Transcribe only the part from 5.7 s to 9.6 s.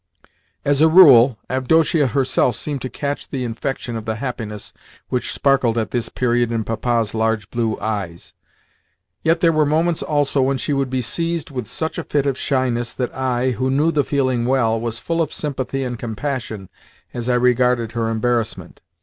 at this period in Papa's large blue eyes; yet there